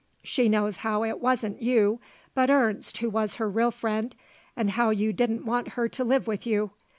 She 0.23 0.49
knows 0.49 0.77
how 0.77 1.03
it 1.03 1.19
wasn't 1.21 1.61
you 1.61 1.99
but 2.33 2.49
Ernst 2.49 2.97
who 2.97 3.09
was 3.11 3.35
her 3.35 3.47
real 3.47 3.69
friend, 3.69 4.15
and 4.57 4.71
how 4.71 4.89
you 4.89 5.13
didn't 5.13 5.45
want 5.45 5.73
her 5.77 5.87
to 5.89 6.03
live 6.03 6.25
with 6.25 6.47
you. 6.47 6.71